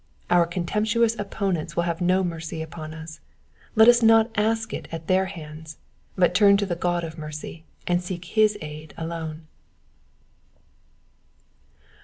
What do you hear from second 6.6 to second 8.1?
the God of mercy, and